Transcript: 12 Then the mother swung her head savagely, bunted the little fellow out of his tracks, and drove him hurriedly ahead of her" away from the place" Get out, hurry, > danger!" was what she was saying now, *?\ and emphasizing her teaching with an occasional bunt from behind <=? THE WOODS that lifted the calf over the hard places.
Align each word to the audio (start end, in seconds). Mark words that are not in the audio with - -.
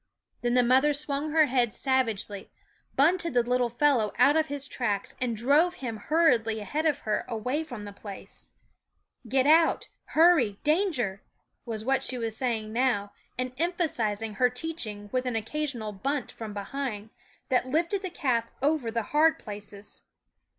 12 0.39 0.41
Then 0.41 0.53
the 0.55 0.67
mother 0.67 0.93
swung 0.93 1.29
her 1.29 1.45
head 1.45 1.75
savagely, 1.75 2.49
bunted 2.95 3.35
the 3.35 3.43
little 3.43 3.69
fellow 3.69 4.11
out 4.17 4.35
of 4.35 4.47
his 4.47 4.67
tracks, 4.67 5.13
and 5.21 5.37
drove 5.37 5.75
him 5.75 5.97
hurriedly 5.97 6.59
ahead 6.59 6.87
of 6.87 7.01
her" 7.01 7.23
away 7.27 7.63
from 7.63 7.85
the 7.85 7.93
place" 7.93 8.49
Get 9.29 9.45
out, 9.45 9.89
hurry, 10.05 10.57
> 10.61 10.63
danger!" 10.73 11.21
was 11.67 11.85
what 11.85 12.01
she 12.03 12.17
was 12.17 12.35
saying 12.35 12.73
now, 12.73 13.11
*?\ 13.23 13.37
and 13.37 13.53
emphasizing 13.59 14.33
her 14.41 14.49
teaching 14.49 15.09
with 15.11 15.27
an 15.27 15.35
occasional 15.35 15.91
bunt 15.91 16.31
from 16.31 16.51
behind 16.51 17.11
<=? 17.29 17.49
THE 17.49 17.57
WOODS 17.57 17.63
that 17.65 17.69
lifted 17.69 18.01
the 18.01 18.09
calf 18.09 18.45
over 18.63 18.89
the 18.89 19.03
hard 19.13 19.37
places. 19.37 20.01